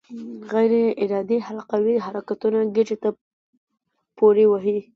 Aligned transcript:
غیر 0.51 0.73
ارادي 1.03 1.37
حلقوي 1.47 1.95
حرکتونه 2.05 2.59
ګېډې 2.75 2.95
ته 3.03 3.09
پورې 4.17 4.45
وهي. 4.51 4.77